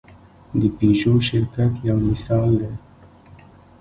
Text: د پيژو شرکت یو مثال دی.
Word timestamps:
د 0.59 0.61
پيژو 0.77 1.13
شرکت 1.29 1.73
یو 1.87 1.97
مثال 2.09 2.49
دی. 2.61 2.73